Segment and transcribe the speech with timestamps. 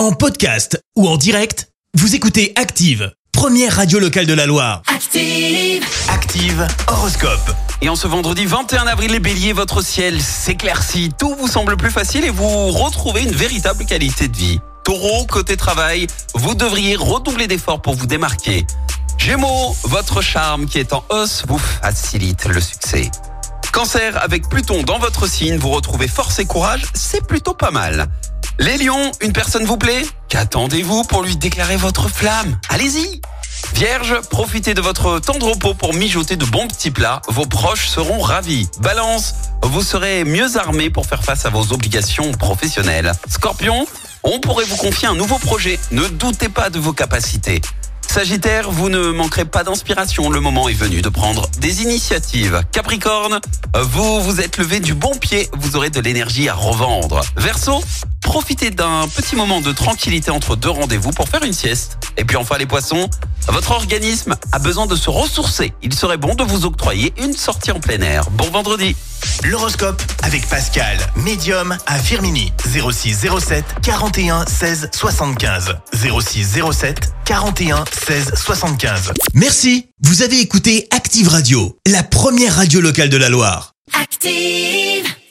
[0.00, 4.80] En podcast ou en direct, vous écoutez Active, première radio locale de la Loire.
[4.86, 5.84] Active.
[6.08, 7.54] Active Horoscope.
[7.82, 11.90] Et en ce vendredi 21 avril, les béliers, votre ciel s'éclaircit, tout vous semble plus
[11.90, 14.58] facile et vous retrouvez une véritable qualité de vie.
[14.84, 18.66] Taureau, côté travail, vous devriez redoubler d'efforts pour vous démarquer.
[19.18, 23.10] Gémeaux, votre charme qui est en hausse vous facilite le succès.
[23.70, 28.08] Cancer, avec Pluton dans votre signe, vous retrouvez force et courage, c'est plutôt pas mal.
[28.60, 33.22] Les lions, une personne vous plaît Qu'attendez-vous pour lui déclarer votre flamme Allez-y
[33.74, 37.22] Vierge, profitez de votre temps de repos pour mijoter de bons petits plats.
[37.28, 38.68] Vos proches seront ravis.
[38.80, 43.12] Balance, vous serez mieux armé pour faire face à vos obligations professionnelles.
[43.30, 43.86] Scorpion,
[44.24, 45.80] on pourrait vous confier un nouveau projet.
[45.90, 47.62] Ne doutez pas de vos capacités.
[48.06, 50.28] Sagittaire, vous ne manquerez pas d'inspiration.
[50.28, 52.60] Le moment est venu de prendre des initiatives.
[52.72, 53.40] Capricorne,
[53.80, 55.48] vous vous êtes levé du bon pied.
[55.56, 57.22] Vous aurez de l'énergie à revendre.
[57.36, 57.82] Verseau,
[58.30, 61.98] profitez d'un petit moment de tranquillité entre deux rendez-vous pour faire une sieste.
[62.16, 63.10] Et puis enfin les poissons,
[63.48, 65.72] votre organisme a besoin de se ressourcer.
[65.82, 68.30] Il serait bon de vous octroyer une sortie en plein air.
[68.30, 68.94] Bon vendredi.
[69.42, 72.52] L'horoscope avec Pascal, médium à Firmini.
[72.64, 75.78] 06 07 41 16 75.
[75.92, 79.12] 06 07 41 16 75.
[79.34, 79.88] Merci.
[80.04, 83.72] Vous avez écouté Active Radio, la première radio locale de la Loire.
[84.00, 84.99] Active.